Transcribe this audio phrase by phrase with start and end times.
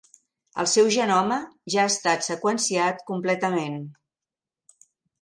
[0.63, 1.37] El seu genoma
[1.75, 3.81] ja ha estat seqüenciat completament.